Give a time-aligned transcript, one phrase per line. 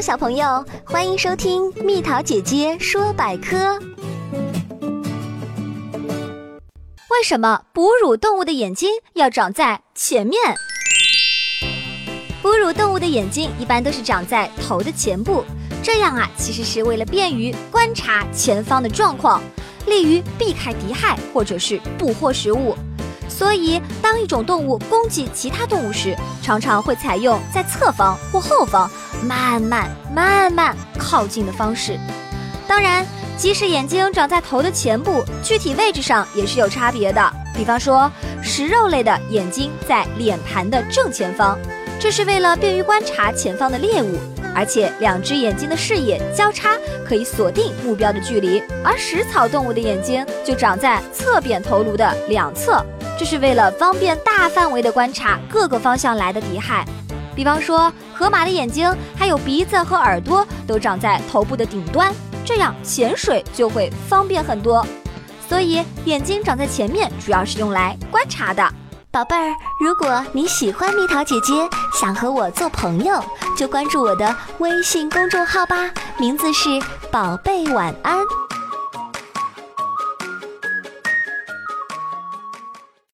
[0.00, 3.78] 小朋友，欢迎收听蜜桃姐姐说百科。
[7.10, 10.38] 为什么哺乳动物的眼睛要长在前面？
[12.42, 15.42] 哺乳动物的眼睛一般都是长在头的前部，
[15.82, 19.42] 这样啊，其实是为了便于观察前方的状况，
[19.86, 22.76] 利于避开敌害或者是捕获食物。
[23.28, 28.90] 所以，当一种动物攻击其他动物时，常常会采用在侧方或后方
[29.24, 31.98] 慢慢、慢慢靠近的方式。
[32.66, 37.32] 当然，即使眼睛长在头的前部，具体位置上也是有差别的。
[37.54, 38.10] 比方说，
[38.42, 41.58] 食肉类的眼睛在脸盘的正前方，
[42.00, 44.18] 这是为了便于观察前方的猎物，
[44.54, 46.70] 而且两只眼睛的视野交叉，
[47.06, 48.62] 可以锁定目标的距离。
[48.84, 52.84] 而食草动物的眼睛就长在侧扁头颅的两侧。
[53.18, 56.84] 这是为了方便大范围的观察各个方向来的敌害，
[57.36, 62.12] 比方说河马的眼睛还有鼻子和耳朵都长在头部的顶端，
[62.44, 64.84] 这样潜水就会方便很多。
[65.48, 68.68] 所以眼睛长在前面主要是用来观察的。
[69.12, 71.52] 宝贝儿，如果你喜欢蜜桃姐姐，
[71.98, 73.22] 想和我做朋友，
[73.56, 76.68] 就关注我的微信公众号吧，名字是
[77.10, 78.45] 宝贝晚安。